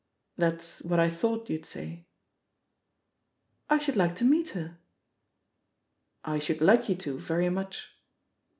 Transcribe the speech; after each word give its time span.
"That's 0.35 0.81
what 0.81 0.99
I 0.99 1.11
thought 1.11 1.47
you'd 1.47 1.63
say." 1.67 2.07
"I 3.69 3.77
should 3.77 3.95
like 3.95 4.15
to 4.15 4.23
meet 4.25 4.49
her." 4.57 4.79
"I 6.25 6.39
should 6.39 6.59
like 6.59 6.89
you 6.89 6.95
to, 6.95 7.19
very 7.19 7.51
much." 7.51 7.87